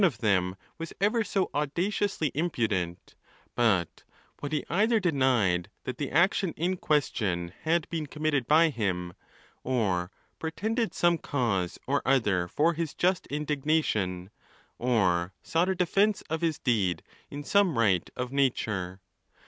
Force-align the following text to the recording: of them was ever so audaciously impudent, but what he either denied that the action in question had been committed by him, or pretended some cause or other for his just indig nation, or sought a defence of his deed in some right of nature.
of 0.03 0.17
them 0.17 0.55
was 0.79 0.93
ever 0.99 1.23
so 1.23 1.51
audaciously 1.53 2.31
impudent, 2.33 3.13
but 3.53 4.01
what 4.39 4.51
he 4.51 4.65
either 4.67 4.99
denied 4.99 5.69
that 5.83 5.99
the 5.99 6.09
action 6.09 6.53
in 6.57 6.75
question 6.75 7.53
had 7.65 7.87
been 7.91 8.07
committed 8.07 8.47
by 8.47 8.69
him, 8.71 9.13
or 9.63 10.09
pretended 10.39 10.91
some 10.91 11.19
cause 11.19 11.77
or 11.85 12.01
other 12.03 12.47
for 12.47 12.73
his 12.73 12.95
just 12.95 13.27
indig 13.27 13.63
nation, 13.63 14.31
or 14.79 15.33
sought 15.43 15.69
a 15.69 15.75
defence 15.75 16.23
of 16.31 16.41
his 16.41 16.57
deed 16.57 17.03
in 17.29 17.43
some 17.43 17.77
right 17.77 18.09
of 18.17 18.31
nature. 18.31 18.99